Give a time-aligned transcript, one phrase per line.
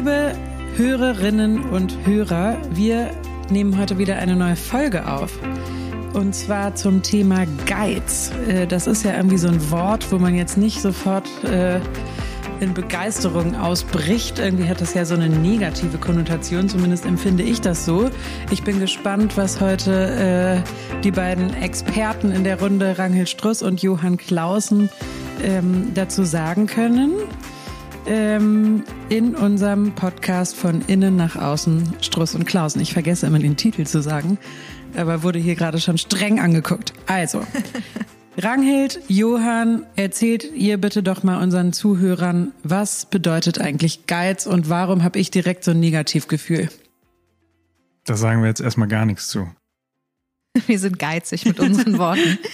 [0.00, 0.32] Liebe
[0.76, 3.10] Hörerinnen und Hörer, wir
[3.50, 5.38] nehmen heute wieder eine neue Folge auf.
[6.14, 8.32] Und zwar zum Thema Geiz.
[8.48, 11.80] Äh, das ist ja irgendwie so ein Wort, wo man jetzt nicht sofort äh,
[12.60, 14.38] in Begeisterung ausbricht.
[14.38, 18.08] Irgendwie hat das ja so eine negative Konnotation, zumindest empfinde ich das so.
[18.50, 20.64] Ich bin gespannt, was heute
[20.96, 24.88] äh, die beiden Experten in der Runde, Ranghild Struss und Johann Clausen,
[25.44, 27.12] ähm, dazu sagen können.
[28.10, 32.80] Ähm, in unserem Podcast von Innen nach Außen, Struss und Klausen.
[32.80, 34.36] Ich vergesse immer den Titel zu sagen,
[34.96, 36.92] aber wurde hier gerade schon streng angeguckt.
[37.06, 37.46] Also,
[38.36, 45.04] Ranghild, Johann, erzählt ihr bitte doch mal unseren Zuhörern, was bedeutet eigentlich Geiz und warum
[45.04, 46.68] habe ich direkt so ein Negativgefühl?
[48.06, 49.46] Da sagen wir jetzt erstmal gar nichts zu.
[50.66, 52.38] Wir sind geizig mit unseren Worten.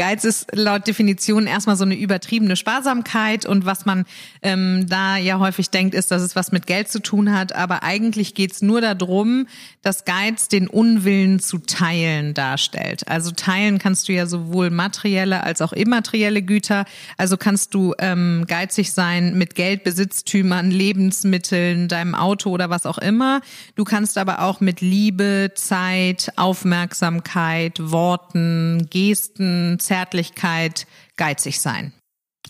[0.00, 4.06] Geiz ist laut Definition erstmal so eine übertriebene Sparsamkeit und was man
[4.40, 7.54] ähm, da ja häufig denkt, ist, dass es was mit Geld zu tun hat.
[7.54, 9.46] Aber eigentlich geht's nur darum,
[9.82, 13.08] dass Geiz den Unwillen zu teilen darstellt.
[13.08, 16.86] Also teilen kannst du ja sowohl materielle als auch immaterielle Güter.
[17.18, 22.96] Also kannst du ähm, geizig sein mit Geld, Besitztümern, Lebensmitteln, deinem Auto oder was auch
[22.96, 23.42] immer.
[23.74, 31.92] Du kannst aber auch mit Liebe, Zeit, Aufmerksamkeit Worten, Gesten, Zärtlichkeit geizig sein.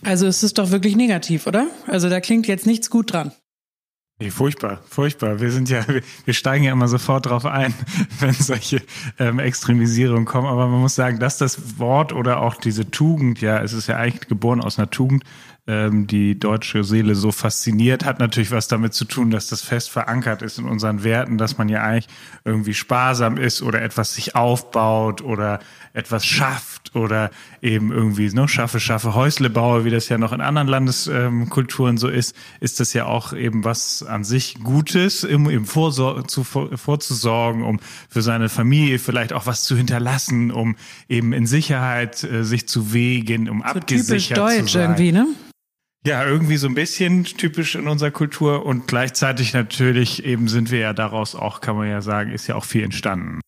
[0.03, 1.67] Also es ist doch wirklich negativ, oder?
[1.87, 3.31] Also da klingt jetzt nichts gut dran.
[4.19, 5.41] Nee, furchtbar, furchtbar.
[5.41, 5.83] Wir sind ja,
[6.25, 7.73] wir steigen ja immer sofort drauf ein,
[8.19, 8.83] wenn solche
[9.17, 10.45] ähm, Extremisierungen kommen.
[10.45, 13.97] Aber man muss sagen, dass das Wort oder auch diese Tugend, ja, es ist ja
[13.97, 15.23] eigentlich geboren aus einer Tugend,
[15.67, 19.91] ähm, die deutsche Seele so fasziniert, hat natürlich was damit zu tun, dass das fest
[19.91, 22.07] verankert ist in unseren Werten, dass man ja eigentlich
[22.43, 25.59] irgendwie sparsam ist oder etwas sich aufbaut oder
[25.93, 27.29] etwas schafft oder
[27.61, 31.97] eben irgendwie ne, schaffe, schaffe, Häusle baue, wie das ja noch in anderen Landeskulturen ähm,
[31.97, 36.43] so ist, ist das ja auch eben was an sich Gutes, um eben vorsor zu,
[36.43, 37.79] vorzusorgen, um
[38.09, 40.75] für seine Familie vielleicht auch was zu hinterlassen, um
[41.07, 44.81] eben in Sicherheit äh, sich zu wegen, um so abgesichert typisch deutsch zu sein.
[44.81, 45.27] irgendwie, ne?
[46.05, 50.79] Ja, irgendwie so ein bisschen typisch in unserer Kultur und gleichzeitig natürlich eben sind wir
[50.79, 53.39] ja daraus auch, kann man ja sagen, ist ja auch viel entstanden.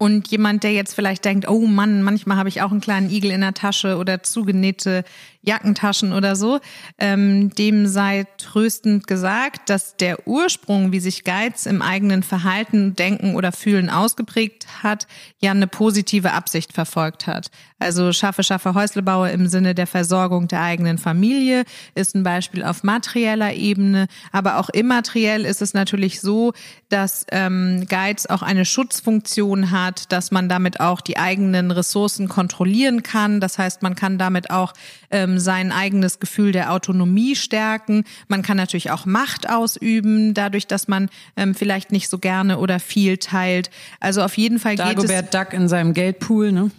[0.00, 3.32] Und jemand, der jetzt vielleicht denkt, oh Mann, manchmal habe ich auch einen kleinen Igel
[3.32, 5.04] in der Tasche oder zugenähte
[5.48, 6.60] Jackentaschen oder so,
[6.98, 13.34] ähm, dem sei tröstend gesagt, dass der Ursprung, wie sich Geiz im eigenen Verhalten, Denken
[13.34, 15.06] oder Fühlen ausgeprägt hat,
[15.40, 17.50] ja eine positive Absicht verfolgt hat.
[17.78, 21.64] Also schaffe, schaffe Häuslebauer im Sinne der Versorgung der eigenen Familie
[21.94, 26.52] ist ein Beispiel auf materieller Ebene, aber auch immateriell ist es natürlich so,
[26.88, 33.02] dass ähm, Geiz auch eine Schutzfunktion hat, dass man damit auch die eigenen Ressourcen kontrollieren
[33.02, 33.40] kann.
[33.40, 34.72] Das heißt, man kann damit auch
[35.10, 38.04] ähm, sein eigenes Gefühl der Autonomie stärken.
[38.28, 42.80] Man kann natürlich auch Macht ausüben, dadurch, dass man ähm, vielleicht nicht so gerne oder
[42.80, 43.70] viel teilt.
[44.00, 45.30] Also auf jeden Fall Dagobert geht es.
[45.30, 46.70] Duck in seinem Geldpool, ne?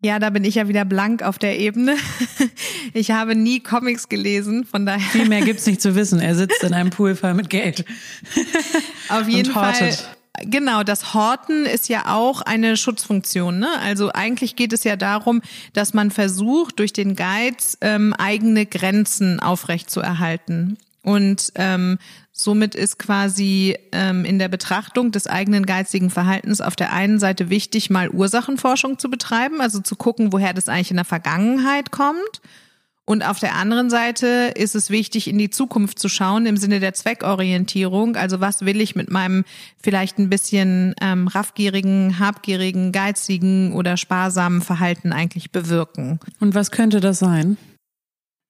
[0.00, 1.96] Ja, da bin ich ja wieder blank auf der Ebene.
[2.94, 5.06] Ich habe nie Comics gelesen, von daher.
[5.10, 6.20] Viel mehr gibt's nicht zu wissen.
[6.20, 7.84] Er sitzt in einem Pool voll mit Geld.
[9.10, 9.94] Auf jeden Fall
[10.44, 13.58] Genau, das Horten ist ja auch eine Schutzfunktion.
[13.58, 13.68] Ne?
[13.80, 19.40] Also eigentlich geht es ja darum, dass man versucht, durch den Geiz ähm, eigene Grenzen
[19.40, 20.78] aufrechtzuerhalten.
[21.02, 21.98] Und ähm,
[22.32, 27.50] somit ist quasi ähm, in der Betrachtung des eigenen geizigen Verhaltens auf der einen Seite
[27.50, 32.40] wichtig, mal Ursachenforschung zu betreiben, also zu gucken, woher das eigentlich in der Vergangenheit kommt
[33.08, 36.78] und auf der anderen Seite ist es wichtig, in die Zukunft zu schauen im Sinne
[36.78, 38.16] der Zweckorientierung.
[38.16, 39.46] Also was will ich mit meinem
[39.82, 46.20] vielleicht ein bisschen ähm, raffgierigen, habgierigen, geizigen oder sparsamen Verhalten eigentlich bewirken?
[46.38, 47.56] Und was könnte das sein?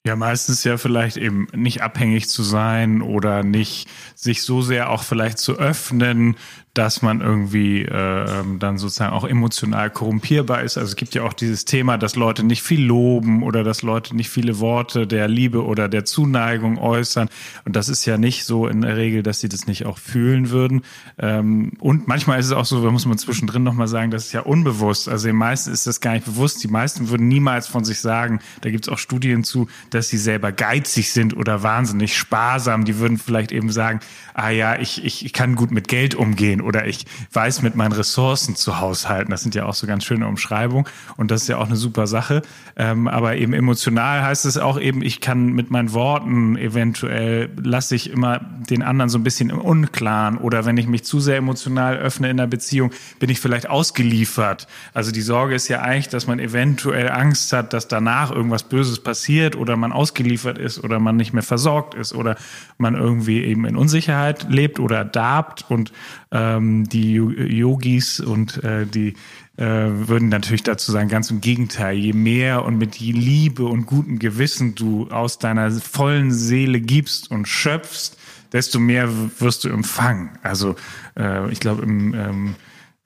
[0.06, 5.03] Ja, meistens ja vielleicht eben nicht abhängig zu sein oder nicht sich so sehr auch
[5.03, 6.36] vielleicht zu öffnen,
[6.78, 10.78] dass man irgendwie äh, dann sozusagen auch emotional korrumpierbar ist.
[10.78, 14.15] Also es gibt ja auch dieses Thema, dass Leute nicht viel loben oder dass Leute
[14.15, 17.28] nicht viele Worte der Liebe oder der Zuneigung äußern.
[17.65, 20.51] Und das ist ja nicht so in der Regel, dass sie das nicht auch fühlen
[20.51, 20.83] würden.
[21.18, 24.33] Ähm, und manchmal ist es auch so, da muss man zwischendrin nochmal sagen, das ist
[24.33, 25.09] ja unbewusst.
[25.09, 26.62] Also den meisten ist das gar nicht bewusst.
[26.62, 30.18] Die meisten würden niemals von sich sagen, da gibt es auch Studien zu, dass sie
[30.18, 32.84] selber geizig sind oder wahnsinnig sparsam.
[32.84, 33.98] Die würden vielleicht eben sagen,
[34.39, 37.91] ah ja, ich, ich, ich kann gut mit Geld umgehen oder ich weiß mit meinen
[37.91, 39.33] Ressourcen zu haushalten.
[39.33, 40.86] Das sind ja auch so ganz schöne Umschreibungen
[41.16, 42.42] und das ist ja auch eine super Sache.
[42.77, 47.97] Ähm, aber eben emotional heißt es auch eben, ich kann mit meinen Worten eventuell lasse
[47.97, 48.41] ich immer
[48.71, 52.30] den anderen so ein bisschen im Unklaren oder wenn ich mich zu sehr emotional öffne
[52.30, 54.68] in der Beziehung, bin ich vielleicht ausgeliefert.
[54.94, 59.01] Also die Sorge ist ja eigentlich, dass man eventuell Angst hat, dass danach irgendwas Böses
[59.01, 62.36] passiert oder man ausgeliefert ist oder man nicht mehr versorgt ist oder
[62.77, 65.92] man irgendwie eben in Unsicherheit lebt oder darbt und
[66.30, 69.15] ähm, die Yogis und äh, die
[69.57, 74.19] äh, würden natürlich dazu sagen, ganz im Gegenteil, je mehr und mit Liebe und gutem
[74.19, 78.16] Gewissen du aus deiner vollen Seele gibst und schöpfst,
[78.53, 79.09] desto mehr
[79.41, 80.30] wirst du empfangen.
[80.42, 80.77] Also
[81.19, 82.54] äh, ich glaube im ähm,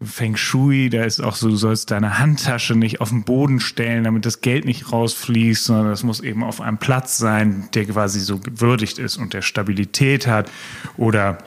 [0.04, 4.04] Feng Shui, da ist auch so, du sollst deine Handtasche nicht auf den Boden stellen,
[4.04, 8.20] damit das Geld nicht rausfließt, sondern das muss eben auf einem Platz sein, der quasi
[8.20, 10.50] so gewürdigt ist und der Stabilität hat.
[10.96, 11.38] Oder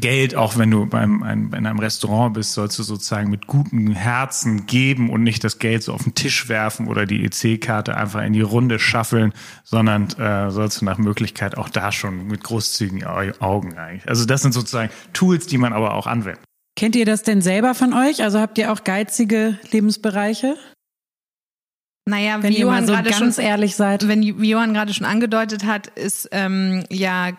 [0.00, 3.92] Geld, auch wenn du beim, ein, in einem Restaurant bist, sollst du sozusagen mit gutem
[3.92, 8.22] Herzen geben und nicht das Geld so auf den Tisch werfen oder die EC-Karte einfach
[8.22, 9.32] in die Runde schaffeln,
[9.64, 14.08] sondern äh, sollst du nach Möglichkeit auch da schon mit großzügigen Augen eigentlich.
[14.08, 16.40] Also das sind sozusagen Tools, die man aber auch anwendet.
[16.76, 18.22] Kennt ihr das denn selber von euch?
[18.22, 20.56] Also habt ihr auch geizige Lebensbereiche?
[22.08, 24.06] Naja, wenn wie ihr mal so gerade ganz schon, ehrlich seid.
[24.06, 27.32] Wenn wie Johann gerade schon angedeutet hat, ist ähm, ja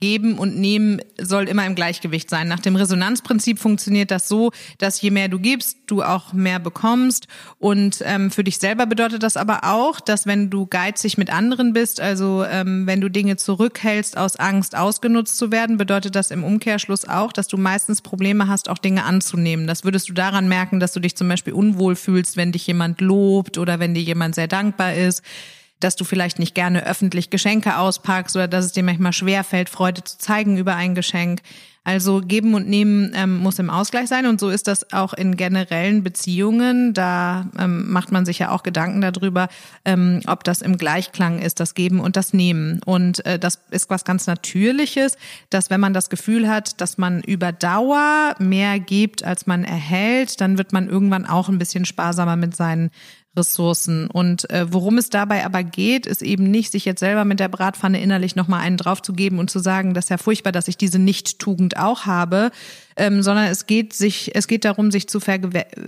[0.00, 2.48] Geben und Nehmen soll immer im Gleichgewicht sein.
[2.48, 7.28] Nach dem Resonanzprinzip funktioniert das so, dass je mehr du gibst, du auch mehr bekommst.
[7.58, 11.74] Und ähm, für dich selber bedeutet das aber auch, dass wenn du geizig mit anderen
[11.74, 16.44] bist, also ähm, wenn du Dinge zurückhältst aus Angst, ausgenutzt zu werden, bedeutet das im
[16.44, 19.66] Umkehrschluss auch, dass du meistens Probleme hast, auch Dinge anzunehmen.
[19.66, 23.02] Das würdest du daran merken, dass du dich zum Beispiel unwohl fühlst, wenn dich jemand
[23.02, 25.22] lobt oder wenn dir jemand sehr dankbar ist
[25.80, 30.04] dass du vielleicht nicht gerne öffentlich Geschenke auspackst oder dass es dir manchmal schwerfällt, Freude
[30.04, 31.40] zu zeigen über ein Geschenk.
[31.90, 35.36] Also geben und nehmen ähm, muss im Ausgleich sein und so ist das auch in
[35.36, 36.94] generellen Beziehungen.
[36.94, 39.48] Da ähm, macht man sich ja auch Gedanken darüber,
[39.84, 42.80] ähm, ob das im Gleichklang ist, das Geben und das Nehmen.
[42.86, 45.18] Und äh, das ist was ganz Natürliches,
[45.50, 50.40] dass wenn man das Gefühl hat, dass man über Dauer mehr gibt, als man erhält,
[50.40, 52.92] dann wird man irgendwann auch ein bisschen sparsamer mit seinen
[53.36, 54.08] Ressourcen.
[54.08, 57.48] Und äh, worum es dabei aber geht, ist eben nicht, sich jetzt selber mit der
[57.48, 60.98] Bratpfanne innerlich nochmal einen draufzugeben und zu sagen, das ist ja furchtbar, dass ich diese
[60.98, 62.50] Nicht-Tugend auch habe,
[62.96, 65.20] ähm, sondern es geht sich, es geht darum, sich zu,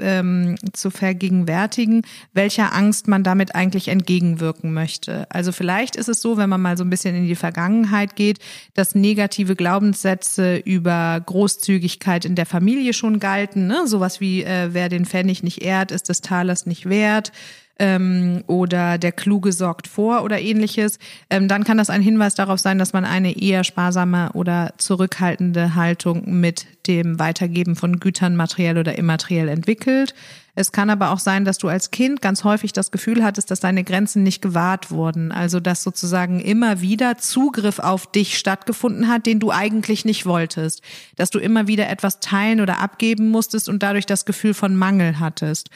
[0.00, 2.02] ähm, zu vergegenwärtigen,
[2.32, 5.26] welcher Angst man damit eigentlich entgegenwirken möchte.
[5.30, 8.38] Also vielleicht ist es so, wenn man mal so ein bisschen in die Vergangenheit geht,
[8.74, 13.86] dass negative Glaubenssätze über Großzügigkeit in der Familie schon galten, ne?
[13.86, 17.32] sowas wie äh, wer den Pfennig nicht ehrt, ist des Talers nicht wert
[17.82, 21.00] ähm, oder der Kluge sorgt vor oder ähnliches,
[21.30, 25.74] ähm, dann kann das ein Hinweis darauf sein, dass man eine eher sparsame oder zurückhaltende
[25.74, 30.14] Haltung mit dem Weitergeben von Gütern materiell oder immateriell entwickelt.
[30.54, 33.58] Es kann aber auch sein, dass du als Kind ganz häufig das Gefühl hattest, dass
[33.58, 35.32] deine Grenzen nicht gewahrt wurden.
[35.32, 40.82] Also dass sozusagen immer wieder Zugriff auf dich stattgefunden hat, den du eigentlich nicht wolltest.
[41.16, 45.18] Dass du immer wieder etwas teilen oder abgeben musstest und dadurch das Gefühl von Mangel
[45.18, 45.70] hattest.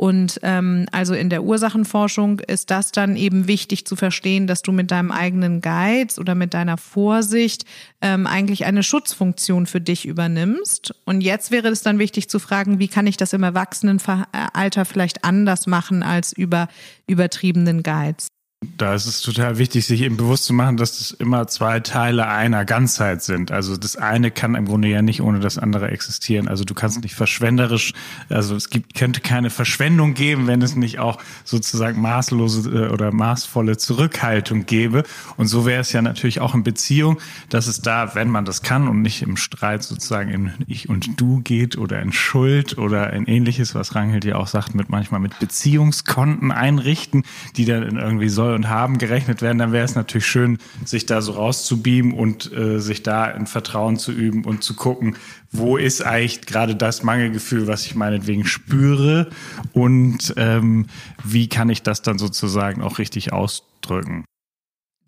[0.00, 4.70] Und ähm, also in der Ursachenforschung ist das dann eben wichtig zu verstehen, dass du
[4.70, 7.64] mit deinem eigenen Geiz oder mit deiner Vorsicht
[8.00, 10.94] ähm, eigentlich eine Schutzfunktion für dich übernimmst.
[11.04, 15.24] Und jetzt wäre es dann wichtig zu fragen, wie kann ich das im Erwachsenenalter vielleicht
[15.24, 16.68] anders machen als über
[17.08, 18.28] übertriebenen Geiz?
[18.60, 22.26] Da ist es total wichtig, sich eben bewusst zu machen, dass es immer zwei Teile
[22.26, 23.52] einer Ganzheit sind.
[23.52, 26.48] Also das eine kann im Grunde ja nicht ohne das andere existieren.
[26.48, 27.92] Also du kannst nicht verschwenderisch,
[28.28, 33.12] also es gibt, könnte keine Verschwendung geben, wenn es nicht auch sozusagen maßlose äh, oder
[33.12, 35.04] maßvolle Zurückhaltung gäbe.
[35.36, 38.62] Und so wäre es ja natürlich auch in Beziehung, dass es da, wenn man das
[38.62, 43.12] kann und nicht im Streit sozusagen in Ich und Du geht oder in Schuld oder
[43.12, 47.22] in ähnliches, was Rangel dir auch sagt, mit manchmal mit Beziehungskonten einrichten,
[47.56, 51.06] die dann irgendwie soll soll und haben gerechnet werden, dann wäre es natürlich schön, sich
[51.06, 55.16] da so rauszubeamen und äh, sich da in Vertrauen zu üben und zu gucken,
[55.52, 59.28] wo ist eigentlich gerade das Mangelgefühl, was ich meinetwegen spüre
[59.72, 60.86] und ähm,
[61.24, 64.24] wie kann ich das dann sozusagen auch richtig ausdrücken.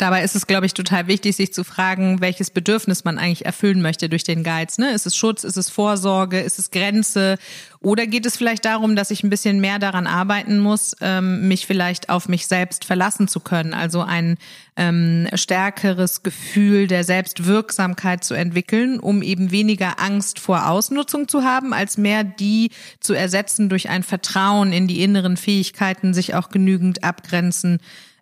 [0.01, 3.83] Dabei ist es, glaube ich, total wichtig, sich zu fragen, welches Bedürfnis man eigentlich erfüllen
[3.83, 4.79] möchte durch den Geiz.
[4.79, 4.93] Ne?
[4.93, 7.37] Ist es Schutz, ist es Vorsorge, ist es Grenze?
[7.81, 11.67] Oder geht es vielleicht darum, dass ich ein bisschen mehr daran arbeiten muss, ähm, mich
[11.67, 13.75] vielleicht auf mich selbst verlassen zu können?
[13.75, 14.39] Also ein
[14.75, 21.75] ähm, stärkeres Gefühl der Selbstwirksamkeit zu entwickeln, um eben weniger Angst vor Ausnutzung zu haben,
[21.75, 27.05] als mehr die zu ersetzen durch ein Vertrauen in die inneren Fähigkeiten, sich auch genügend
[27.05, 27.81] abgrenzen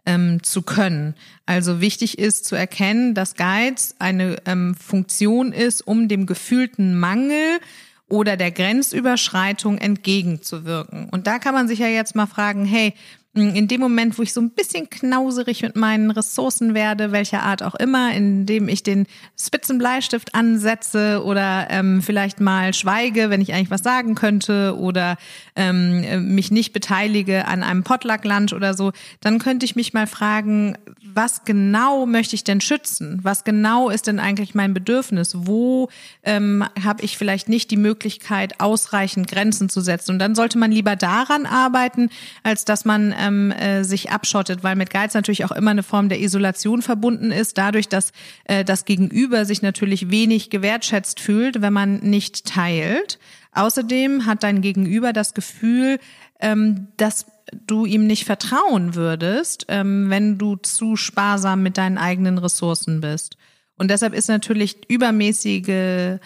[0.09, 1.15] ähm, zu können.
[1.45, 7.61] Also wichtig ist zu erkennen, dass Geiz eine ähm, Funktion ist, um dem gefühlten Mangel
[8.09, 11.11] oder der Grenzüberschreitung entgegenzuwirken.
[11.11, 12.95] Und da kann man sich ja jetzt mal fragen, hey,
[13.41, 17.63] in dem Moment, wo ich so ein bisschen knauserig mit meinen Ressourcen werde, welcher Art
[17.63, 19.07] auch immer, indem ich den
[19.41, 25.17] Spitzenbleistift ansetze oder ähm, vielleicht mal schweige, wenn ich eigentlich was sagen könnte oder
[25.57, 30.77] ähm, mich nicht beteilige an einem Potluck-Lunch oder so, dann könnte ich mich mal fragen,
[31.03, 33.21] was genau möchte ich denn schützen?
[33.23, 35.33] Was genau ist denn eigentlich mein Bedürfnis?
[35.35, 35.89] Wo
[36.23, 40.13] ähm, habe ich vielleicht nicht die Möglichkeit, ausreichend Grenzen zu setzen?
[40.13, 42.11] Und dann sollte man lieber daran arbeiten,
[42.43, 46.09] als dass man ähm, äh, sich abschottet, weil mit Geiz natürlich auch immer eine Form
[46.09, 48.13] der Isolation verbunden ist, dadurch, dass
[48.45, 53.19] äh, das Gegenüber sich natürlich wenig gewertschätzt fühlt, wenn man nicht teilt.
[53.53, 55.99] Außerdem hat dein Gegenüber das Gefühl,
[56.41, 57.27] ähm, dass
[57.67, 63.37] du ihm nicht vertrauen würdest, ähm, wenn du zu sparsam mit deinen eigenen Ressourcen bist.
[63.77, 66.19] Und deshalb ist natürlich übermäßige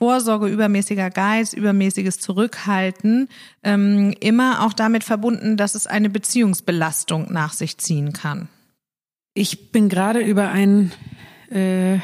[0.00, 3.28] Vorsorge, übermäßiger Geiz, übermäßiges Zurückhalten
[3.62, 8.48] ähm, immer auch damit verbunden, dass es eine Beziehungsbelastung nach sich ziehen kann.
[9.34, 10.92] Ich bin gerade über ein
[11.50, 11.98] äh,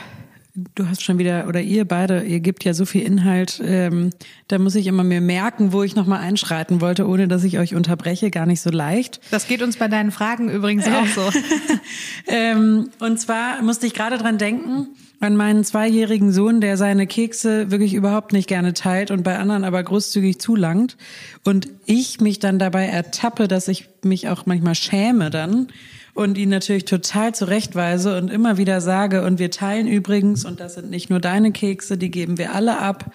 [0.75, 4.11] du hast schon wieder, oder ihr beide, ihr gebt ja so viel Inhalt, ähm,
[4.49, 7.75] da muss ich immer mir merken, wo ich nochmal einschreiten wollte, ohne dass ich euch
[7.75, 9.21] unterbreche, gar nicht so leicht.
[9.31, 11.31] Das geht uns bei deinen Fragen übrigens auch so.
[12.27, 14.89] ähm, und zwar musste ich gerade dran denken,
[15.21, 19.65] an meinen zweijährigen Sohn, der seine Kekse wirklich überhaupt nicht gerne teilt und bei anderen
[19.65, 20.97] aber großzügig zulangt.
[21.45, 25.69] Und ich mich dann dabei ertappe, dass ich mich auch manchmal schäme dann
[26.17, 30.75] und ihn natürlich total zurechtweise und immer wieder sage, und wir teilen übrigens, und das
[30.75, 33.13] sind nicht nur deine Kekse, die geben wir alle ab.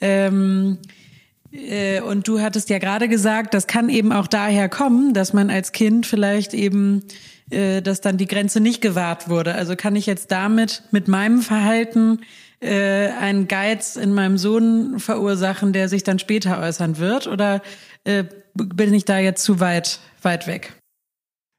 [0.00, 0.78] Ähm,
[1.52, 5.48] äh, und du hattest ja gerade gesagt, das kann eben auch daher kommen, dass man
[5.48, 7.04] als Kind vielleicht eben,
[7.50, 9.54] äh, dass dann die Grenze nicht gewahrt wurde.
[9.54, 12.20] Also kann ich jetzt damit mit meinem Verhalten
[12.60, 17.26] äh, einen Geiz in meinem Sohn verursachen, der sich dann später äußern wird?
[17.26, 17.62] Oder
[18.04, 18.24] äh,
[18.54, 20.74] bin ich da jetzt zu weit, weit weg?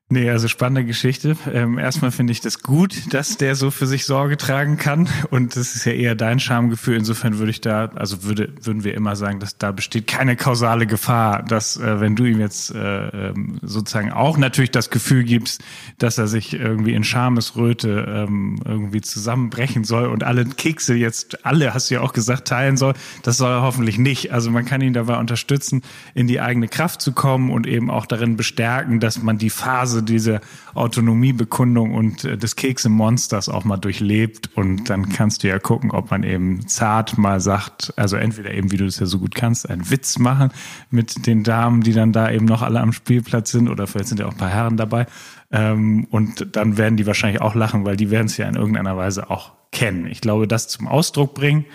[0.07, 1.35] Nee, also spannende Geschichte.
[1.51, 5.09] Ähm, erstmal finde ich das gut, dass der so für sich Sorge tragen kann.
[5.31, 6.95] Und das ist ja eher dein Schamgefühl.
[6.95, 10.85] Insofern würde ich da, also würde, würden wir immer sagen, dass da besteht keine kausale
[10.85, 15.63] Gefahr, dass äh, wenn du ihm jetzt äh, ähm, sozusagen auch natürlich das Gefühl gibst,
[15.97, 21.73] dass er sich irgendwie in Schamesröte ähm, irgendwie zusammenbrechen soll und alle Kekse jetzt, alle
[21.73, 22.93] hast du ja auch gesagt, teilen soll,
[23.23, 24.31] das soll er hoffentlich nicht.
[24.31, 25.81] Also man kann ihn dabei unterstützen,
[26.13, 29.94] in die eigene Kraft zu kommen und eben auch darin bestärken, dass man die Phase
[29.95, 30.41] Phase diese
[30.73, 34.49] Autonomiebekundung und äh, des Kekse-Monsters auch mal durchlebt.
[34.55, 38.71] Und dann kannst du ja gucken, ob man eben zart mal sagt, also entweder eben,
[38.71, 40.51] wie du das ja so gut kannst, einen Witz machen
[40.89, 44.19] mit den Damen, die dann da eben noch alle am Spielplatz sind, oder vielleicht sind
[44.19, 45.05] ja auch ein paar Herren dabei.
[45.51, 48.97] Ähm, und dann werden die wahrscheinlich auch lachen, weil die werden es ja in irgendeiner
[48.97, 50.07] Weise auch kennen.
[50.07, 51.65] Ich glaube, das zum Ausdruck bringen,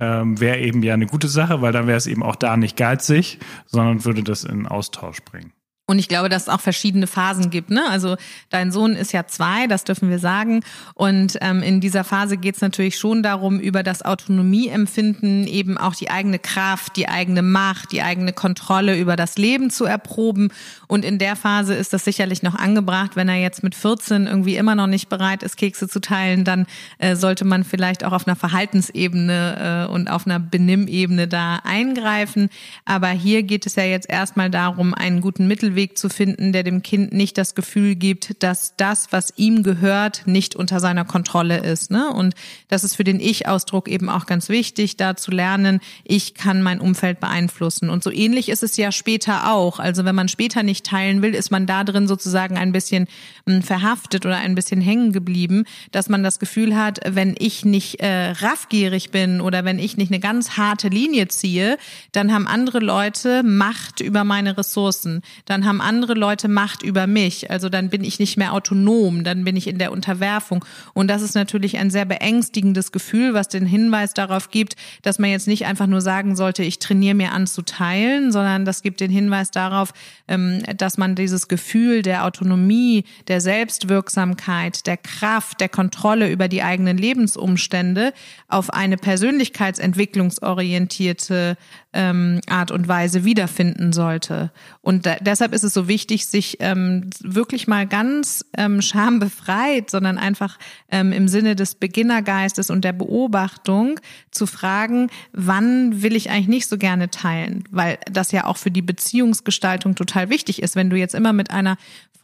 [0.00, 2.76] ähm, wäre eben ja eine gute Sache, weil dann wäre es eben auch da nicht
[2.76, 5.52] geizig, sondern würde das in Austausch bringen.
[5.90, 7.70] Und ich glaube, dass es auch verschiedene Phasen gibt.
[7.70, 7.82] Ne?
[7.88, 8.18] Also
[8.50, 10.60] dein Sohn ist ja zwei, das dürfen wir sagen.
[10.92, 15.94] Und ähm, in dieser Phase geht es natürlich schon darum, über das Autonomieempfinden eben auch
[15.94, 20.52] die eigene Kraft, die eigene Macht, die eigene Kontrolle über das Leben zu erproben.
[20.88, 23.16] Und in der Phase ist das sicherlich noch angebracht.
[23.16, 26.66] Wenn er jetzt mit 14 irgendwie immer noch nicht bereit ist, Kekse zu teilen, dann
[26.98, 32.50] äh, sollte man vielleicht auch auf einer Verhaltensebene äh, und auf einer Benimmebene da eingreifen.
[32.84, 36.64] Aber hier geht es ja jetzt erstmal darum, einen guten Mittelweg Weg zu finden, der
[36.64, 41.58] dem Kind nicht das Gefühl gibt, dass das, was ihm gehört, nicht unter seiner Kontrolle
[41.58, 41.92] ist.
[41.92, 42.12] Ne?
[42.12, 42.34] Und
[42.66, 46.80] das ist für den Ich-Ausdruck eben auch ganz wichtig, da zu lernen, ich kann mein
[46.80, 47.90] Umfeld beeinflussen.
[47.90, 49.78] Und so ähnlich ist es ja später auch.
[49.78, 53.06] Also wenn man später nicht teilen will, ist man da drin sozusagen ein bisschen
[53.46, 58.00] hm, verhaftet oder ein bisschen hängen geblieben, dass man das Gefühl hat, wenn ich nicht
[58.00, 61.78] äh, raffgierig bin oder wenn ich nicht eine ganz harte Linie ziehe,
[62.10, 65.22] dann haben andere Leute Macht über meine Ressourcen.
[65.44, 67.50] Dann haben andere Leute Macht über mich.
[67.50, 70.64] Also dann bin ich nicht mehr autonom, dann bin ich in der Unterwerfung.
[70.94, 75.30] Und das ist natürlich ein sehr beängstigendes Gefühl, was den Hinweis darauf gibt, dass man
[75.30, 79.00] jetzt nicht einfach nur sagen sollte, ich trainiere mir an zu teilen, sondern das gibt
[79.00, 79.92] den Hinweis darauf,
[80.26, 86.62] ähm, dass man dieses Gefühl der Autonomie, der Selbstwirksamkeit, der Kraft, der Kontrolle über die
[86.62, 88.14] eigenen Lebensumstände
[88.48, 91.56] auf eine persönlichkeitsentwicklungsorientierte
[91.92, 94.50] ähm, Art und Weise wiederfinden sollte.
[94.80, 100.58] Und deshalb ist es so wichtig, sich ähm, wirklich mal ganz ähm, schambefreit, sondern einfach
[100.90, 104.00] ähm, im Sinne des Beginnergeistes und der Beobachtung
[104.30, 107.64] zu fragen, wann will ich eigentlich nicht so gerne teilen?
[107.70, 110.76] Weil das ja auch für die Beziehungsgestaltung total wichtig ist.
[110.76, 111.76] Wenn du jetzt immer mit einer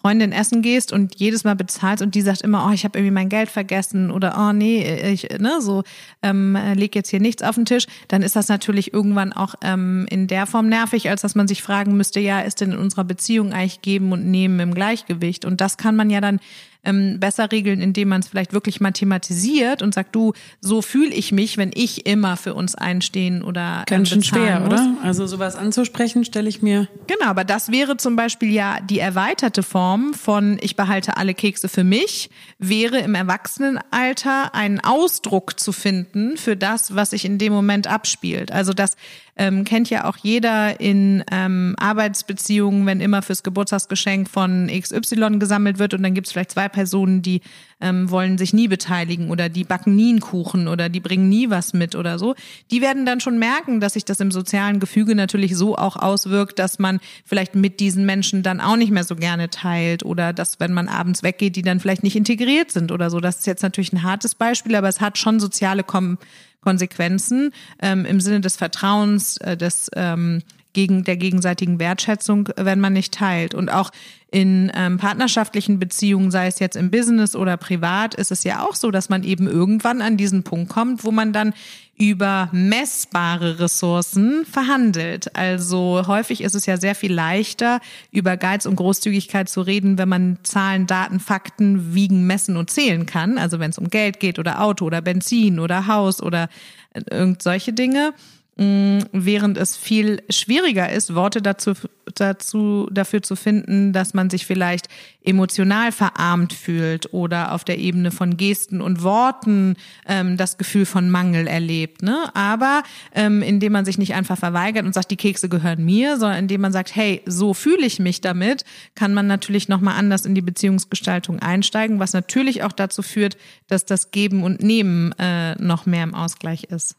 [0.04, 3.14] Freundin essen gehst und jedes Mal bezahlst und die sagt immer, oh, ich habe irgendwie
[3.14, 5.82] mein Geld vergessen oder oh nee, ich ne, so
[6.22, 10.06] ähm, leg jetzt hier nichts auf den Tisch, dann ist das natürlich irgendwann auch ähm,
[10.10, 13.04] in der Form nervig, als dass man sich fragen müsste, ja, ist denn in unserer
[13.04, 15.46] Beziehung Beziehung eigentlich geben und nehmen im Gleichgewicht.
[15.46, 16.40] Und das kann man ja dann
[16.84, 21.32] ähm, besser regeln, indem man es vielleicht wirklich mathematisiert und sagt, du, so fühle ich
[21.32, 24.68] mich, wenn ich immer für uns einstehen oder ähm, ganz schön schwer, muss.
[24.68, 24.96] oder?
[25.02, 26.88] Also sowas anzusprechen, stelle ich mir.
[27.06, 31.68] Genau, aber das wäre zum Beispiel ja die erweiterte Form von ich behalte alle Kekse
[31.68, 37.52] für mich, wäre im Erwachsenenalter einen Ausdruck zu finden für das, was sich in dem
[37.52, 38.52] Moment abspielt.
[38.52, 38.96] Also das
[39.36, 45.78] ähm, kennt ja auch jeder in ähm, Arbeitsbeziehungen, wenn immer fürs Geburtstagsgeschenk von XY gesammelt
[45.78, 47.40] wird und dann gibt es vielleicht zwei Personen, die
[47.80, 51.48] ähm, wollen sich nie beteiligen oder die backen nie einen Kuchen oder die bringen nie
[51.50, 52.34] was mit oder so.
[52.70, 56.58] Die werden dann schon merken, dass sich das im sozialen Gefüge natürlich so auch auswirkt,
[56.58, 60.60] dass man vielleicht mit diesen Menschen dann auch nicht mehr so gerne teilt oder dass,
[60.60, 63.20] wenn man abends weggeht, die dann vielleicht nicht integriert sind oder so.
[63.20, 66.18] Das ist jetzt natürlich ein hartes Beispiel, aber es hat schon soziale Kom
[66.60, 70.42] Konsequenzen ähm, im Sinne des Vertrauens, äh, des ähm,
[70.74, 73.54] gegen der gegenseitigen Wertschätzung, wenn man nicht teilt.
[73.54, 73.90] Und auch
[74.30, 78.74] in ähm, partnerschaftlichen Beziehungen, sei es jetzt im Business oder privat, ist es ja auch
[78.74, 81.54] so, dass man eben irgendwann an diesen Punkt kommt, wo man dann
[81.96, 85.36] über messbare Ressourcen verhandelt.
[85.36, 90.08] Also häufig ist es ja sehr viel leichter, über Geiz und Großzügigkeit zu reden, wenn
[90.08, 93.38] man Zahlen, Daten, Fakten wiegen, messen und zählen kann.
[93.38, 96.48] Also wenn es um Geld geht oder Auto oder Benzin oder Haus oder
[96.92, 98.12] äh, irgend solche Dinge.
[98.56, 101.72] Mm, während es viel schwieriger ist, Worte dazu,
[102.14, 104.86] dazu, dafür zu finden, dass man sich vielleicht
[105.24, 109.74] emotional verarmt fühlt oder auf der Ebene von Gesten und Worten
[110.06, 112.02] ähm, das Gefühl von Mangel erlebt.
[112.02, 112.30] Ne?
[112.34, 116.38] Aber ähm, indem man sich nicht einfach verweigert und sagt, die Kekse gehören mir, sondern
[116.38, 120.36] indem man sagt, hey, so fühle ich mich damit, kann man natürlich nochmal anders in
[120.36, 125.86] die Beziehungsgestaltung einsteigen, was natürlich auch dazu führt, dass das Geben und Nehmen äh, noch
[125.86, 126.94] mehr im Ausgleich ist.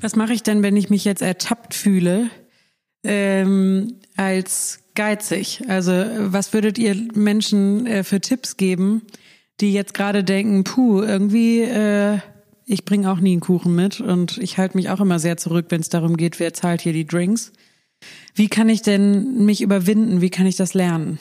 [0.00, 2.30] Was mache ich denn, wenn ich mich jetzt ertappt fühle
[3.04, 5.62] ähm, als geizig?
[5.68, 9.02] Also was würdet ihr Menschen äh, für Tipps geben,
[9.60, 12.18] die jetzt gerade denken, puh, irgendwie, äh,
[12.64, 15.66] ich bringe auch nie einen Kuchen mit und ich halte mich auch immer sehr zurück,
[15.70, 17.52] wenn es darum geht, wer zahlt hier die Drinks.
[18.34, 20.20] Wie kann ich denn mich überwinden?
[20.20, 21.18] Wie kann ich das lernen?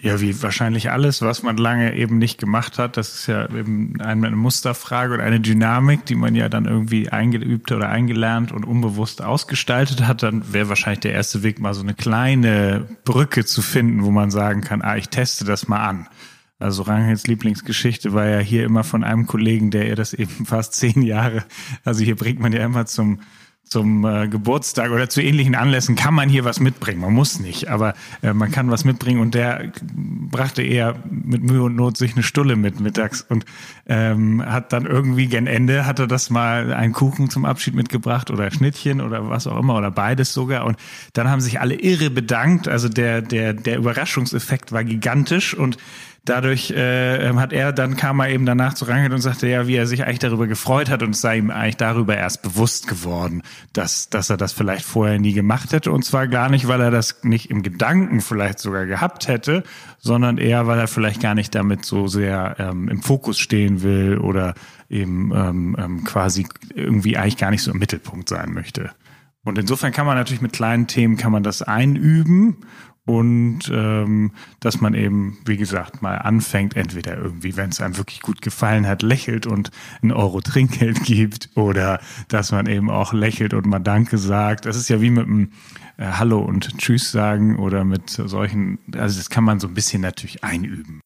[0.00, 2.96] Ja, wie wahrscheinlich alles, was man lange eben nicht gemacht hat.
[2.96, 7.70] Das ist ja eben eine Musterfrage und eine Dynamik, die man ja dann irgendwie eingeübt
[7.70, 10.22] oder eingelernt und unbewusst ausgestaltet hat.
[10.22, 14.30] Dann wäre wahrscheinlich der erste Weg, mal so eine kleine Brücke zu finden, wo man
[14.30, 16.08] sagen kann, ah, ich teste das mal an.
[16.58, 20.74] Also Ranghels Lieblingsgeschichte war ja hier immer von einem Kollegen, der ihr das eben fast
[20.74, 21.44] zehn Jahre,
[21.84, 23.20] also hier bringt man ja immer zum
[23.74, 27.00] zum äh, Geburtstag oder zu ähnlichen Anlässen kann man hier was mitbringen.
[27.00, 29.72] Man muss nicht, aber äh, man kann was mitbringen und der
[30.30, 33.44] brachte eher mit Mühe und Not sich eine Stulle mit mittags und
[33.88, 38.48] ähm, hat dann irgendwie gen Ende hatte das mal einen Kuchen zum Abschied mitgebracht oder
[38.52, 40.76] Schnittchen oder was auch immer oder beides sogar und
[41.12, 42.68] dann haben sich alle irre bedankt.
[42.68, 45.78] Also der der der Überraschungseffekt war gigantisch und
[46.24, 49.76] dadurch äh, hat er, dann kam er eben danach zu Rangel und sagte, ja, wie
[49.76, 53.42] er sich eigentlich darüber gefreut hat und es sei ihm eigentlich darüber erst bewusst geworden,
[53.72, 55.92] dass, dass er das vielleicht vorher nie gemacht hätte.
[55.92, 59.64] Und zwar gar nicht, weil er das nicht im Gedanken vielleicht sogar gehabt hätte,
[59.98, 64.18] sondern eher, weil er vielleicht gar nicht damit so sehr ähm, im Fokus stehen will
[64.18, 64.54] oder
[64.88, 68.90] eben ähm, ähm, quasi irgendwie eigentlich gar nicht so im Mittelpunkt sein möchte.
[69.44, 72.64] Und insofern kann man natürlich mit kleinen Themen kann man das einüben
[73.06, 78.22] und ähm, dass man eben, wie gesagt, mal anfängt, entweder irgendwie, wenn es einem wirklich
[78.22, 79.70] gut gefallen hat, lächelt und
[80.02, 84.64] ein Euro Trinkgeld gibt oder dass man eben auch lächelt und mal Danke sagt.
[84.64, 85.52] Das ist ja wie mit einem
[85.98, 90.00] äh, Hallo und Tschüss sagen oder mit solchen, also das kann man so ein bisschen
[90.00, 91.00] natürlich einüben.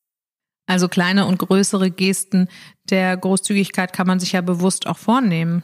[0.67, 2.49] Also kleine und größere Gesten
[2.91, 5.63] der Großzügigkeit kann man sich ja bewusst auch vornehmen.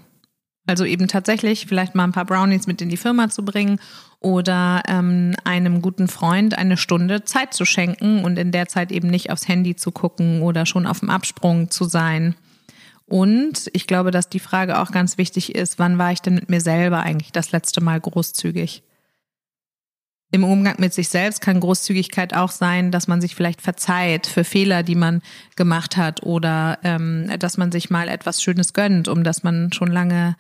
[0.67, 3.79] Also eben tatsächlich vielleicht mal ein paar Brownies mit in die Firma zu bringen
[4.25, 9.09] oder ähm, einem guten Freund eine Stunde Zeit zu schenken und in der Zeit eben
[9.09, 12.35] nicht aufs Handy zu gucken oder schon auf dem Absprung zu sein.
[13.07, 16.49] Und ich glaube, dass die Frage auch ganz wichtig ist, wann war ich denn mit
[16.49, 18.83] mir selber eigentlich das letzte Mal großzügig?
[20.31, 24.43] Im Umgang mit sich selbst kann Großzügigkeit auch sein, dass man sich vielleicht verzeiht für
[24.43, 25.21] Fehler, die man
[25.55, 29.93] gemacht hat oder ähm, dass man sich mal etwas Schönes gönnt, um das man schon
[29.93, 30.35] lange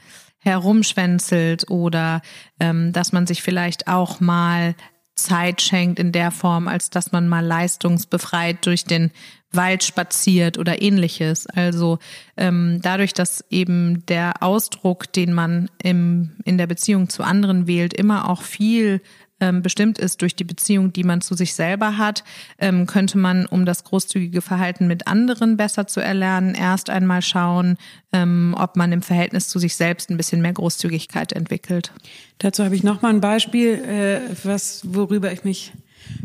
[0.45, 2.23] herumschwänzelt oder
[2.61, 4.75] ähm, dass man sich vielleicht auch mal
[5.17, 9.11] Zeit schenkt in der Form, als dass man mal leistungsbefreit durch den
[9.53, 11.47] Wald spaziert oder ähnliches.
[11.47, 11.99] Also
[12.37, 17.95] ähm, dadurch, dass eben der Ausdruck, den man im, in der Beziehung zu anderen wählt,
[17.95, 19.01] immer auch viel
[19.41, 22.25] ähm, bestimmt ist durch die Beziehung, die man zu sich selber hat,
[22.59, 27.77] ähm, könnte man, um das großzügige Verhalten mit anderen besser zu erlernen, erst einmal schauen,
[28.13, 31.93] ähm, ob man im Verhältnis zu sich selbst ein bisschen mehr Großzügigkeit entwickelt.
[32.39, 35.73] Dazu habe ich noch mal ein Beispiel, äh, was worüber ich mich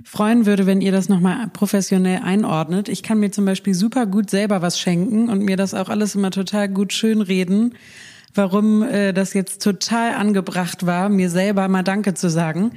[0.03, 2.89] freuen würde, wenn ihr das nochmal professionell einordnet.
[2.89, 6.15] Ich kann mir zum Beispiel super gut selber was schenken und mir das auch alles
[6.15, 7.75] immer total gut schönreden,
[8.33, 12.71] warum äh, das jetzt total angebracht war, mir selber mal Danke zu sagen.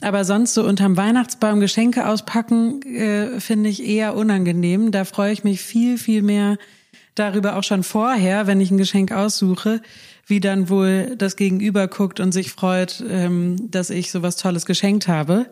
[0.00, 4.90] Aber sonst so unterm Weihnachtsbaum Geschenke auspacken, äh, finde ich eher unangenehm.
[4.90, 6.58] Da freue ich mich viel, viel mehr
[7.14, 9.80] darüber auch schon vorher, wenn ich ein Geschenk aussuche,
[10.26, 15.08] wie dann wohl das Gegenüber guckt und sich freut, ähm, dass ich sowas Tolles geschenkt
[15.08, 15.46] habe.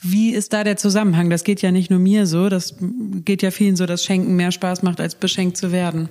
[0.00, 1.30] Wie ist da der Zusammenhang?
[1.30, 4.52] Das geht ja nicht nur mir so, das geht ja vielen so, dass Schenken mehr
[4.52, 6.08] Spaß macht, als beschenkt zu werden.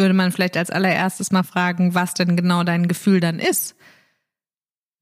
[0.00, 3.76] Würde man vielleicht als allererstes mal fragen, was denn genau dein Gefühl dann ist?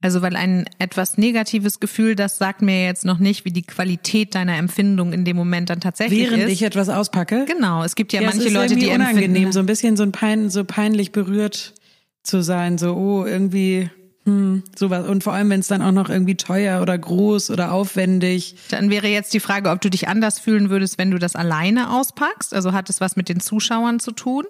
[0.00, 4.36] Also, weil ein etwas negatives Gefühl, das sagt mir jetzt noch nicht, wie die Qualität
[4.36, 6.38] deiner Empfindung in dem Moment dann tatsächlich Während ist.
[6.40, 7.46] Während ich etwas auspacke?
[7.46, 7.82] Genau.
[7.82, 9.52] Es gibt ja, ja manche es ist Leute, die unangenehm, empfinden.
[9.52, 11.74] so ein bisschen so ein pein, so peinlich berührt
[12.22, 13.90] zu sein, so, oh, irgendwie,
[14.24, 15.08] hm, sowas.
[15.08, 18.54] Und vor allem, wenn es dann auch noch irgendwie teuer oder groß oder aufwendig.
[18.70, 21.92] Dann wäre jetzt die Frage, ob du dich anders fühlen würdest, wenn du das alleine
[21.92, 22.54] auspackst.
[22.54, 24.44] Also hat es was mit den Zuschauern zu tun?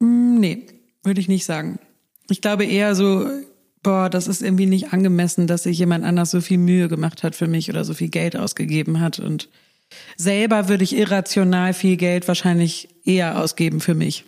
[0.00, 0.66] Hm, nee,
[1.02, 1.78] würde ich nicht sagen.
[2.28, 3.28] Ich glaube eher so,
[3.82, 7.36] boah, das ist irgendwie nicht angemessen, dass sich jemand anders so viel Mühe gemacht hat
[7.36, 9.18] für mich oder so viel Geld ausgegeben hat.
[9.18, 9.48] Und
[10.16, 14.24] selber würde ich irrational viel Geld wahrscheinlich eher ausgeben für mich.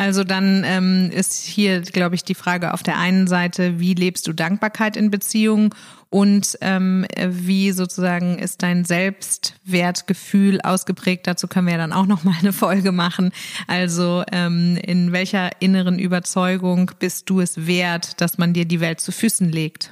[0.00, 4.26] Also dann ähm, ist hier, glaube ich, die Frage auf der einen Seite, wie lebst
[4.26, 5.74] du Dankbarkeit in Beziehungen
[6.08, 11.26] und ähm, wie sozusagen ist dein Selbstwertgefühl ausgeprägt.
[11.26, 13.30] Dazu können wir ja dann auch noch mal eine Folge machen.
[13.66, 19.02] Also ähm, in welcher inneren Überzeugung bist du es wert, dass man dir die Welt
[19.02, 19.90] zu Füßen legt?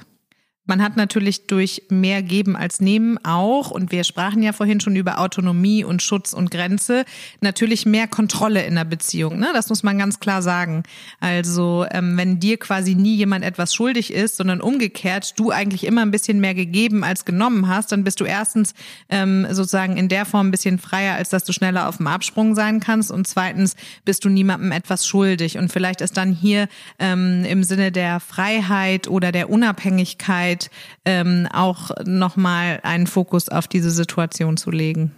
[0.69, 4.95] Man hat natürlich durch mehr Geben als Nehmen auch, und wir sprachen ja vorhin schon
[4.95, 7.05] über Autonomie und Schutz und Grenze,
[7.41, 9.39] natürlich mehr Kontrolle in der Beziehung.
[9.39, 9.47] Ne?
[9.51, 10.83] Das muss man ganz klar sagen.
[11.19, 16.03] Also ähm, wenn dir quasi nie jemand etwas schuldig ist, sondern umgekehrt, du eigentlich immer
[16.03, 18.75] ein bisschen mehr gegeben als genommen hast, dann bist du erstens
[19.09, 22.53] ähm, sozusagen in der Form ein bisschen freier, als dass du schneller auf dem Absprung
[22.53, 23.09] sein kannst.
[23.09, 25.57] Und zweitens bist du niemandem etwas schuldig.
[25.57, 26.67] Und vielleicht ist dann hier
[26.99, 30.69] ähm, im Sinne der Freiheit oder der Unabhängigkeit Zeit,
[31.05, 35.11] ähm, auch nochmal einen Fokus auf diese Situation zu legen.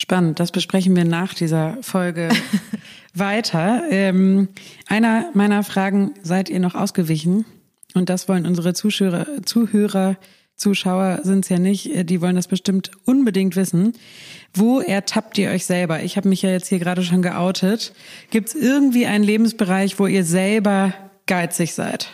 [0.00, 2.28] Spannend, das besprechen wir nach dieser Folge
[3.14, 3.82] weiter.
[3.90, 4.48] Ähm,
[4.88, 7.46] einer meiner Fragen, seid ihr noch ausgewichen?
[7.94, 10.16] Und das wollen unsere Zuschauer, Zuhörer,
[10.54, 13.92] Zuschauer sind es ja nicht, die wollen das bestimmt unbedingt wissen.
[14.54, 16.02] Wo ertappt ihr euch selber?
[16.02, 17.92] Ich habe mich ja jetzt hier gerade schon geoutet.
[18.30, 20.94] Gibt es irgendwie einen Lebensbereich, wo ihr selber
[21.26, 22.08] geizig seid?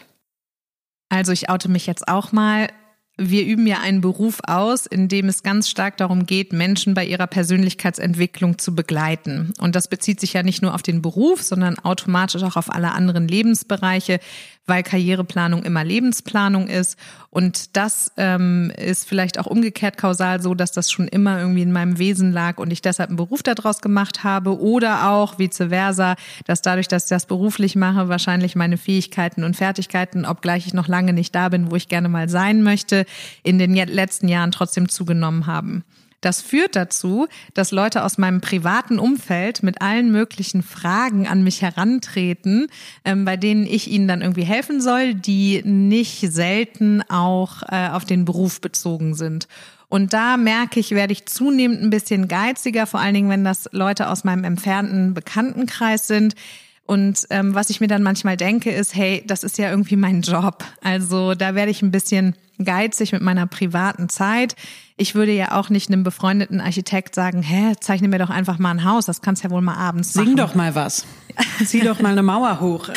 [1.13, 2.69] Also ich oute mich jetzt auch mal.
[3.19, 7.05] Wir üben ja einen Beruf aus, in dem es ganz stark darum geht, Menschen bei
[7.05, 9.53] ihrer Persönlichkeitsentwicklung zu begleiten.
[9.59, 12.93] Und das bezieht sich ja nicht nur auf den Beruf, sondern automatisch auch auf alle
[12.93, 14.21] anderen Lebensbereiche
[14.67, 16.97] weil Karriereplanung immer Lebensplanung ist.
[17.31, 21.73] Und das ähm, ist vielleicht auch umgekehrt kausal so, dass das schon immer irgendwie in
[21.73, 24.61] meinem Wesen lag und ich deshalb einen Beruf daraus gemacht habe.
[24.61, 26.15] Oder auch vice versa,
[26.47, 30.89] dass dadurch, dass ich das beruflich mache, wahrscheinlich meine Fähigkeiten und Fertigkeiten, obgleich ich noch
[30.89, 33.05] lange nicht da bin, wo ich gerne mal sein möchte,
[33.43, 35.85] in den letzten Jahren trotzdem zugenommen haben.
[36.23, 41.61] Das führt dazu, dass Leute aus meinem privaten Umfeld mit allen möglichen Fragen an mich
[41.61, 42.69] herantreten,
[43.05, 48.05] ähm, bei denen ich ihnen dann irgendwie helfen soll, die nicht selten auch äh, auf
[48.05, 49.49] den Beruf bezogen sind.
[49.89, 53.69] Und da merke ich, werde ich zunehmend ein bisschen geiziger, vor allen Dingen, wenn das
[53.73, 56.35] Leute aus meinem entfernten Bekanntenkreis sind.
[56.85, 60.23] Und ähm, was ich mir dann manchmal denke, ist, hey, das ist ja irgendwie mein
[60.23, 60.65] Job.
[60.83, 64.57] Also da werde ich ein bisschen geizig mit meiner privaten Zeit.
[64.97, 68.71] Ich würde ja auch nicht einem befreundeten Architekt sagen, hä, zeichne mir doch einfach mal
[68.71, 70.29] ein Haus, das kannst ja wohl mal abends machen.
[70.29, 71.07] Sing doch mal was.
[71.65, 72.89] Zieh doch mal eine Mauer hoch.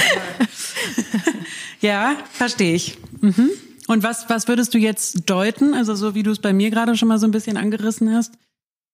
[1.81, 2.97] ja, verstehe ich.
[3.21, 3.49] Mhm.
[3.87, 5.73] Und was, was würdest du jetzt deuten?
[5.73, 8.33] Also so wie du es bei mir gerade schon mal so ein bisschen angerissen hast?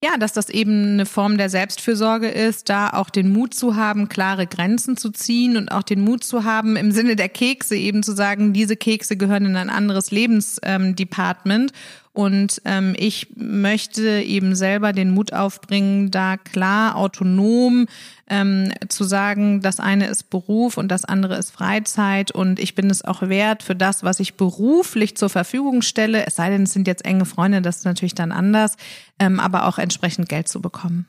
[0.04, 4.10] Ja, dass das eben eine Form der Selbstfürsorge ist, da auch den Mut zu haben,
[4.10, 8.02] klare Grenzen zu ziehen und auch den Mut zu haben, im Sinne der Kekse eben
[8.02, 11.72] zu sagen, diese Kekse gehören in ein anderes Lebensdepartment
[12.14, 17.88] und ähm, ich möchte eben selber den Mut aufbringen, da klar autonom
[18.28, 22.90] ähm, zu sagen, das eine ist Beruf und das andere ist Freizeit und ich bin
[22.90, 26.74] es auch wert für das, was ich beruflich zur Verfügung stelle, es sei denn, es
[26.74, 28.76] sind jetzt enge Freunde, das ist natürlich dann anders,
[29.18, 31.06] ähm, aber auch entsprechend Geld zu bekommen.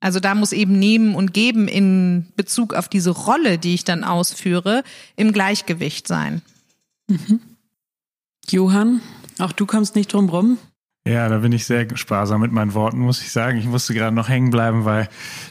[0.00, 4.04] Also da muss eben Nehmen und Geben in Bezug auf diese Rolle, die ich dann
[4.04, 4.84] ausführe,
[5.16, 6.42] im Gleichgewicht sein.
[7.08, 7.40] Mhm.
[8.48, 9.00] Johann,
[9.40, 10.58] auch du kommst nicht drum rum?
[11.08, 13.58] Ja, da bin ich sehr sparsam mit meinen Worten, muss ich sagen.
[13.58, 15.08] Ich musste gerade noch hängen bleiben, weil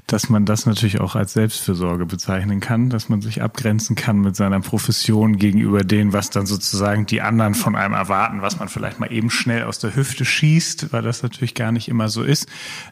[0.07, 4.37] dass man das natürlich auch als Selbstfürsorge bezeichnen kann, dass man sich abgrenzen kann mit
[4.37, 9.01] seiner Profession gegenüber dem, was dann sozusagen die anderen von einem erwarten, was man vielleicht
[9.01, 12.47] mal eben schnell aus der Hüfte schießt, weil das natürlich gar nicht immer so ist.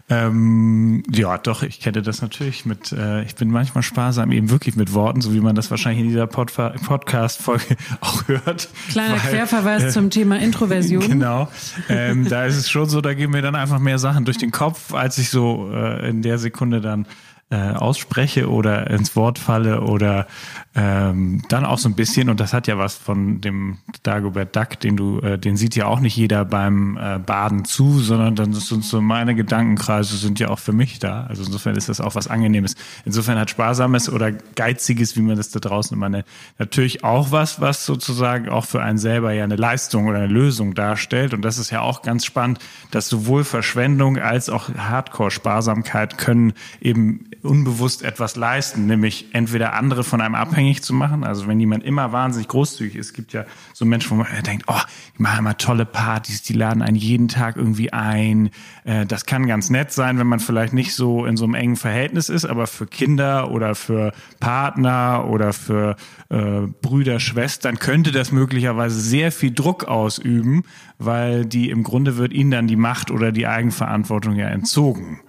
[0.10, 4.76] Ähm, ja, doch, ich kenne das natürlich mit, äh, ich bin manchmal sparsam eben wirklich
[4.76, 8.68] mit Worten, so wie man das wahrscheinlich in dieser Pod Podcast-Folge auch hört.
[8.90, 11.06] Kleiner weil, Querverweis äh, zum Thema Introversion.
[11.16, 11.50] Genau.
[11.88, 14.52] Ähm, da ist es schon so, da gehen mir dann einfach mehr Sachen durch den
[14.52, 17.08] Kopf, als ich so äh, in der Sekunde dann
[17.50, 20.28] äh, ausspreche oder ins Wort falle oder
[20.78, 24.78] ähm, dann auch so ein bisschen, und das hat ja was von dem Dagobert Duck,
[24.82, 28.52] den du, äh, den sieht ja auch nicht jeder beim äh, Baden zu, sondern dann
[28.52, 31.28] sind so meine Gedankenkreise sind ja auch für mich da.
[31.28, 32.76] Also insofern ist das auch was Angenehmes.
[33.06, 36.26] Insofern hat Sparsames oder Geiziges, wie man das da draußen immer nennt,
[36.58, 40.74] natürlich auch was, was sozusagen auch für einen selber ja eine Leistung oder eine Lösung
[40.74, 41.34] darstellt.
[41.34, 42.60] Und das ist ja auch ganz spannend,
[42.92, 50.20] dass sowohl Verschwendung als auch Hardcore-Sparsamkeit können eben unbewusst etwas leisten, nämlich entweder andere von
[50.20, 51.24] einem abhängig zu machen.
[51.24, 54.66] Also wenn jemand immer wahnsinnig großzügig ist, es gibt ja so Menschen, wo man denkt,
[54.68, 54.80] oh,
[55.18, 58.50] die machen immer tolle Partys, die laden einen jeden Tag irgendwie ein.
[58.84, 61.76] Äh, das kann ganz nett sein, wenn man vielleicht nicht so in so einem engen
[61.76, 65.96] Verhältnis ist, aber für Kinder oder für Partner oder für
[66.30, 70.64] äh, Brüder, Schwestern könnte das möglicherweise sehr viel Druck ausüben,
[70.98, 75.22] weil die im Grunde wird ihnen dann die Macht oder die Eigenverantwortung ja entzogen.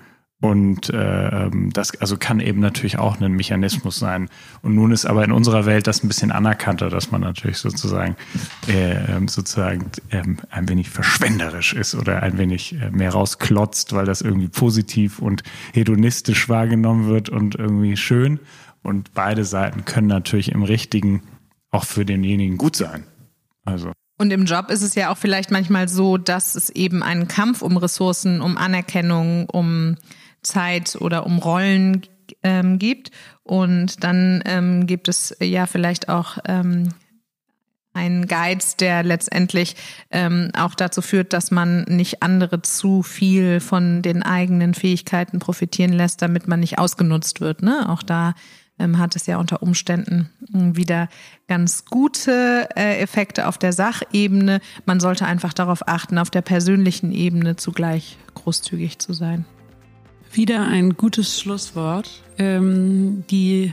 [0.42, 4.29] Und äh, ähm, das also kann eben natürlich auch ein Mechanismus sein.
[4.61, 8.16] Und nun ist aber in unserer Welt das ein bisschen anerkannter, dass man natürlich sozusagen
[8.68, 14.05] äh, ähm, sozusagen äh, ein wenig verschwenderisch ist oder ein wenig äh, mehr rausklotzt, weil
[14.05, 18.38] das irgendwie positiv und hedonistisch wahrgenommen wird und irgendwie schön.
[18.83, 21.22] Und beide Seiten können natürlich im Richtigen
[21.70, 23.05] auch für denjenigen gut sein.
[23.64, 23.92] Also.
[24.18, 27.62] Und im Job ist es ja auch vielleicht manchmal so, dass es eben einen Kampf
[27.62, 29.96] um Ressourcen, um Anerkennung, um
[30.46, 32.02] Zeit oder um Rollen
[32.42, 33.11] ähm, gibt.
[33.42, 36.88] Und dann ähm, gibt es ja vielleicht auch ähm,
[37.96, 39.74] einen Geiz, der letztendlich
[40.11, 45.92] ähm, auch dazu führt, dass man nicht andere zu viel von den eigenen Fähigkeiten profitieren
[45.92, 47.62] lässt, damit man nicht ausgenutzt wird.
[47.62, 47.88] Ne?
[47.88, 48.35] Auch da
[48.78, 51.09] ähm, hat es ja unter Umständen ähm, wieder
[51.48, 54.61] ganz gute äh, Effekte auf der Sachebene.
[54.85, 59.46] Man sollte einfach darauf achten, auf der persönlichen Ebene zugleich großzügig zu sein.
[60.33, 62.23] Wieder ein gutes Schlusswort.
[62.39, 63.73] Ähm, die,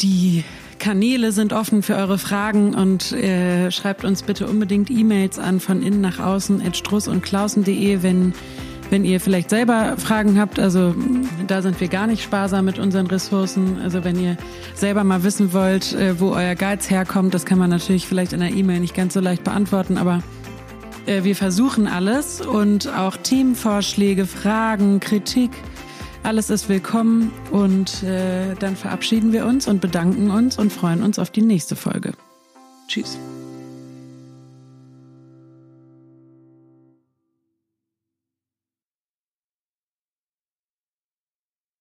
[0.00, 0.44] die
[0.78, 5.82] Kanäle sind offen für eure Fragen und äh, schreibt uns bitte unbedingt E-Mails an von
[5.82, 8.34] innen nach außen at struss und klausen.de, wenn,
[8.90, 10.58] wenn ihr vielleicht selber Fragen habt.
[10.58, 10.94] Also
[11.46, 13.78] da sind wir gar nicht sparsam mit unseren Ressourcen.
[13.82, 14.36] Also wenn ihr
[14.74, 18.42] selber mal wissen wollt, äh, wo euer Geiz herkommt, das kann man natürlich vielleicht in
[18.42, 20.22] einer E-Mail nicht ganz so leicht beantworten, aber
[21.06, 25.50] wir versuchen alles und auch Teamvorschläge, Fragen, Kritik,
[26.22, 31.18] alles ist willkommen und äh, dann verabschieden wir uns und bedanken uns und freuen uns
[31.18, 32.12] auf die nächste Folge.
[32.88, 33.18] Tschüss.